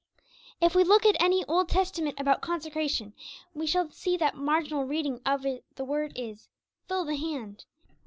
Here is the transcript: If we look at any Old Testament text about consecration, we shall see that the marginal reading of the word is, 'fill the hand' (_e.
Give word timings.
If 0.59 0.73
we 0.73 0.83
look 0.83 1.05
at 1.05 1.15
any 1.21 1.45
Old 1.45 1.69
Testament 1.69 2.15
text 2.17 2.21
about 2.21 2.41
consecration, 2.41 3.13
we 3.53 3.67
shall 3.67 3.91
see 3.91 4.17
that 4.17 4.33
the 4.33 4.39
marginal 4.41 4.83
reading 4.85 5.21
of 5.27 5.43
the 5.43 5.85
word 5.85 6.13
is, 6.15 6.49
'fill 6.87 7.05
the 7.05 7.15
hand' 7.17 7.65
(_e. 7.87 7.95